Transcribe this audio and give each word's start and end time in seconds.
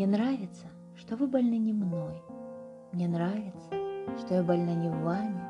Мне 0.00 0.06
нравится, 0.06 0.64
что 0.96 1.14
вы 1.14 1.26
больны 1.26 1.58
не 1.58 1.74
мной. 1.74 2.22
Мне 2.90 3.06
нравится, 3.06 3.68
что 4.16 4.32
я 4.36 4.42
больна 4.42 4.74
не 4.74 4.88
вами, 4.88 5.42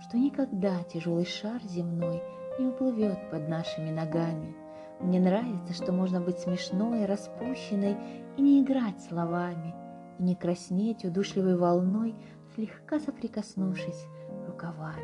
Что 0.00 0.16
никогда 0.16 0.80
тяжелый 0.84 1.24
шар 1.24 1.60
земной 1.64 2.22
Не 2.60 2.66
уплывет 2.66 3.18
под 3.32 3.48
нашими 3.48 3.90
ногами. 3.90 4.54
Мне 5.00 5.18
нравится, 5.18 5.74
что 5.74 5.90
можно 5.90 6.20
быть 6.20 6.38
смешной, 6.38 7.04
распущенной 7.04 7.96
И 8.36 8.42
не 8.42 8.62
играть 8.62 9.02
словами, 9.02 9.74
И 10.20 10.22
не 10.22 10.36
краснеть 10.36 11.04
удушливой 11.04 11.58
волной, 11.58 12.14
Слегка 12.54 13.00
соприкоснувшись 13.00 14.06
рукавами. 14.46 15.02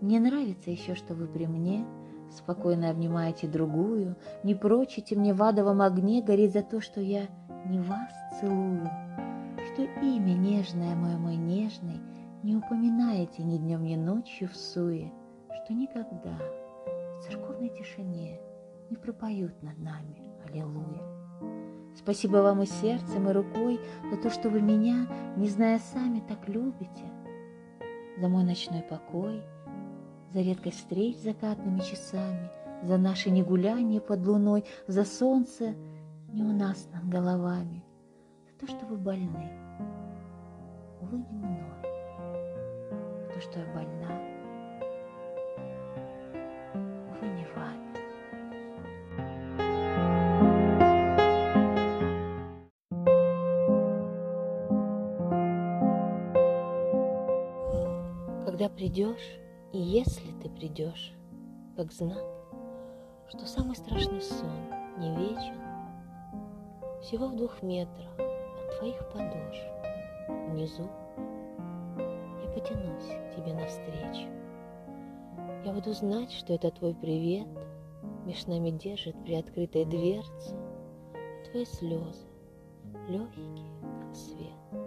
Мне 0.00 0.18
нравится 0.18 0.70
еще, 0.70 0.94
что 0.94 1.14
вы 1.14 1.26
при 1.26 1.46
мне 1.46 1.84
Спокойно 2.30 2.90
обнимаете 2.90 3.48
другую, 3.48 4.16
Не 4.42 4.54
прочите 4.54 5.16
мне 5.16 5.32
в 5.32 5.42
адовом 5.42 5.80
огне 5.82 6.22
Гореть 6.22 6.52
за 6.52 6.62
то, 6.62 6.80
что 6.80 7.00
я 7.00 7.26
не 7.66 7.80
вас 7.80 8.12
целую, 8.40 8.88
Что 9.72 9.82
имя 9.82 10.34
нежное 10.34 10.94
мое 10.94 11.16
мой 11.16 11.36
нежный 11.36 12.00
Не 12.42 12.56
упоминаете 12.56 13.42
ни 13.42 13.56
днем, 13.56 13.84
ни 13.84 13.96
ночью 13.96 14.48
в 14.48 14.56
суе, 14.56 15.12
Что 15.64 15.74
никогда 15.74 16.38
в 17.18 17.22
церковной 17.24 17.70
тишине 17.70 18.40
Не 18.90 18.96
пропоют 18.96 19.62
над 19.62 19.78
нами 19.78 20.22
Аллилуйя. 20.44 21.18
Спасибо 21.96 22.38
вам 22.38 22.62
и 22.62 22.66
сердцем, 22.66 23.28
и 23.28 23.32
рукой 23.32 23.80
За 24.10 24.16
то, 24.16 24.30
что 24.30 24.50
вы 24.50 24.60
меня, 24.60 25.06
не 25.36 25.48
зная 25.48 25.78
сами, 25.78 26.22
так 26.28 26.48
любите, 26.48 27.04
За 28.18 28.28
мой 28.28 28.44
ночной 28.44 28.82
покой, 28.82 29.42
За 30.32 30.40
редкость 30.40 30.78
встреч 30.78 31.16
закатными 31.18 31.80
часами, 31.80 32.50
За 32.82 32.98
наши 32.98 33.30
негуляния 33.30 34.00
под 34.00 34.26
луной, 34.26 34.64
За 34.86 35.04
солнце, 35.04 35.74
не 36.28 36.42
у 36.42 36.52
нас 36.52 36.86
над 36.92 37.08
головами, 37.08 37.82
за 38.46 38.52
то, 38.58 38.66
что 38.66 38.86
вы 38.86 38.98
больны. 38.98 39.50
Вы 41.00 41.18
не 41.18 41.32
мной, 41.32 41.82
за 43.18 43.32
то, 43.32 43.40
что 43.40 43.60
я 43.60 43.66
больна. 43.72 44.20
Вы 47.20 47.26
не 47.28 47.46
вами. 47.56 47.94
Когда 58.44 58.68
придешь, 58.68 59.38
и 59.72 59.78
если 59.78 60.32
ты 60.40 60.48
придешь, 60.48 61.12
как 61.76 61.92
знак, 61.92 62.22
что 63.28 63.46
самый 63.46 63.76
страшный 63.76 64.22
сон 64.22 64.70
не 64.98 65.10
вечен, 65.10 65.58
всего 67.02 67.28
в 67.28 67.36
двух 67.36 67.62
метрах 67.62 68.10
от 68.18 68.78
твоих 68.78 68.98
подошв 69.10 69.62
внизу. 70.48 70.88
Я 72.42 72.50
потянусь 72.52 73.06
к 73.06 73.36
тебе 73.36 73.52
навстречу. 73.52 74.28
Я 75.64 75.72
буду 75.72 75.92
знать, 75.92 76.32
что 76.32 76.54
это 76.54 76.70
твой 76.70 76.94
привет 76.94 77.46
Меж 78.24 78.46
нами 78.46 78.70
держит 78.70 79.22
приоткрытой 79.24 79.84
дверцу 79.84 80.56
и 81.14 81.50
Твои 81.50 81.64
слезы, 81.64 82.26
легкие, 83.08 83.72
как 84.00 84.14
свет, 84.14 84.82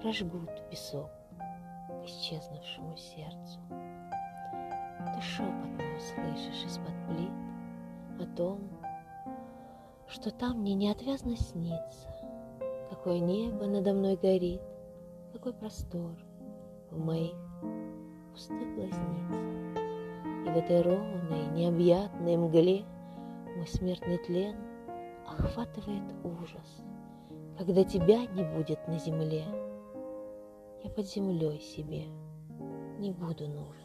Прожгут 0.00 0.50
песок 0.70 1.10
исчезнувшему 2.04 2.96
сердцу. 2.96 3.60
Ты 5.14 5.20
шепот 5.20 5.68
мой 5.76 5.96
услышишь 5.96 6.64
из-под 6.66 6.94
плит 7.08 7.30
О 8.20 8.36
том, 8.36 8.60
что 10.08 10.30
там 10.30 10.60
мне 10.60 10.74
неотвязно 10.74 11.36
снится, 11.36 12.08
Какое 12.90 13.18
небо 13.18 13.66
надо 13.66 13.92
мной 13.92 14.16
горит, 14.16 14.62
Какой 15.32 15.52
простор 15.52 16.16
в 16.90 16.98
моих 16.98 17.34
пустых 18.32 18.74
глазницах. 18.74 19.40
И 20.46 20.50
в 20.50 20.56
этой 20.56 20.82
ровной, 20.82 21.46
необъятной 21.52 22.36
мгле 22.36 22.84
Мой 23.56 23.66
смертный 23.66 24.18
тлен 24.18 24.56
охватывает 25.26 26.02
ужас, 26.22 26.82
Когда 27.58 27.84
тебя 27.84 28.26
не 28.26 28.42
будет 28.42 28.86
на 28.88 28.98
земле. 28.98 29.44
Я 30.84 30.90
под 30.90 31.08
землей 31.08 31.60
себе 31.60 32.04
не 32.98 33.10
буду 33.10 33.48
нужен. 33.48 33.83